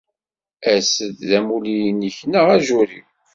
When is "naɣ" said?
2.31-2.47